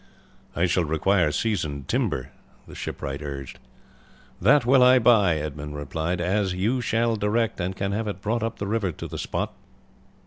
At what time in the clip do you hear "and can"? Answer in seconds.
7.59-7.91